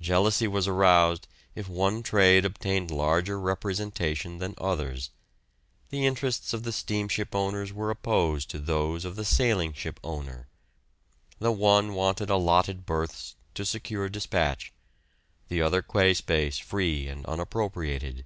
Jealousy 0.00 0.48
was 0.48 0.66
aroused 0.66 1.28
if 1.54 1.68
one 1.68 2.02
trade 2.02 2.46
obtained 2.46 2.90
larger 2.90 3.38
representation 3.38 4.38
than 4.38 4.54
others. 4.56 5.10
The 5.90 6.06
interests 6.06 6.54
of 6.54 6.62
the 6.62 6.72
steamship 6.72 7.34
owners 7.34 7.70
were 7.70 7.90
opposed 7.90 8.48
to 8.48 8.60
those 8.60 9.04
of 9.04 9.14
the 9.14 9.26
sailing 9.26 9.74
ship 9.74 10.00
owner. 10.02 10.48
The 11.38 11.52
one 11.52 11.92
wanted 11.92 12.30
allotted 12.30 12.86
berths 12.86 13.36
to 13.52 13.66
secure 13.66 14.08
dispatch, 14.08 14.72
the 15.48 15.60
other 15.60 15.82
quay 15.82 16.14
space 16.14 16.56
free 16.58 17.06
and 17.06 17.26
unappropriated. 17.26 18.24